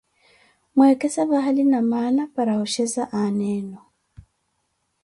[0.75, 3.79] Mweekese vahali namaana para oxheza aana enu.